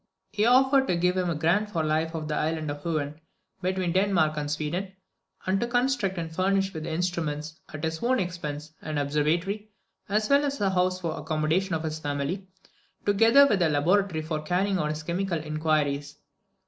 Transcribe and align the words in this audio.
He 0.31 0.47
offered 0.47 0.87
to 0.87 0.95
give 0.95 1.15
him 1.15 1.29
a 1.29 1.35
grant 1.35 1.69
for 1.69 1.83
life 1.83 2.15
of 2.15 2.27
the 2.27 2.33
island 2.33 2.71
of 2.71 2.81
Huen, 2.81 3.19
between 3.61 3.91
Denmark 3.93 4.35
and 4.35 4.49
Sweden, 4.49 4.93
and 5.45 5.59
to 5.59 5.67
construct 5.67 6.17
and 6.17 6.33
furnish 6.35 6.73
with 6.73 6.87
instruments, 6.87 7.59
at 7.71 7.83
his 7.83 8.01
own 8.01 8.19
expense, 8.19 8.73
an 8.81 8.97
observatory, 8.97 9.69
as 10.09 10.27
well 10.27 10.43
as 10.43 10.59
a 10.59 10.71
house 10.71 10.99
for 10.99 11.13
the 11.13 11.19
accommodation 11.21 11.75
of 11.75 11.83
his 11.83 11.99
family, 11.99 12.47
together 13.05 13.45
with 13.45 13.61
a 13.61 13.69
laboratory 13.69 14.23
for 14.23 14.41
carrying 14.41 14.79
on 14.79 14.89
his 14.89 15.03
chemical 15.03 15.37
inquiries. 15.37 16.15